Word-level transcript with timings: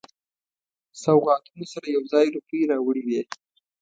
سوغاتونو 1.03 1.65
سره 1.73 1.87
یو 1.95 2.03
ځای 2.13 2.25
روپۍ 2.35 2.61
راوړي 2.71 3.01
وې. 3.07 3.21